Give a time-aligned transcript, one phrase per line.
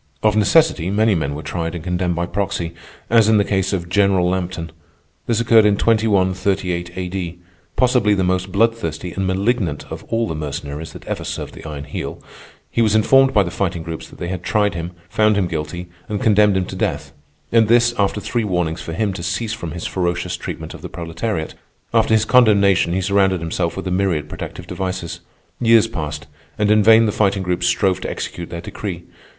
[0.23, 2.73] Of necessity, many men were tried and condemned by proxy,
[3.07, 4.71] as in the case of General Lampton.
[5.27, 7.39] This occurred in 2138 A.D.
[7.75, 11.83] Possibly the most bloodthirsty and malignant of all the mercenaries that ever served the Iron
[11.83, 12.19] Heel,
[12.71, 15.87] he was informed by the Fighting Groups that they had tried him, found him guilty,
[16.09, 19.85] and condemned him to death—and this, after three warnings for him to cease from his
[19.85, 21.53] ferocious treatment of the proletariat.
[21.93, 25.19] After his condemnation he surrounded himself with a myriad protective devices.
[25.59, 26.25] Years passed,
[26.57, 29.03] and in vain the Fighting Groups strove to execute their decree.